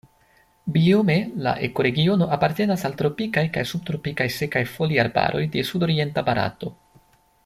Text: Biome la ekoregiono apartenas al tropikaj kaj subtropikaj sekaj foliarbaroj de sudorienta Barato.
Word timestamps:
Biome 0.75 1.17
la 1.47 1.51
ekoregiono 1.67 2.27
apartenas 2.37 2.85
al 2.89 2.95
tropikaj 3.03 3.43
kaj 3.57 3.65
subtropikaj 3.73 4.27
sekaj 4.37 4.63
foliarbaroj 4.73 5.43
de 5.57 5.65
sudorienta 5.73 6.25
Barato. 6.31 6.73